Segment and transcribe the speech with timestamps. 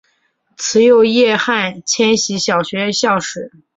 [0.57, 3.51] 慈幼叶汉千禧小学校史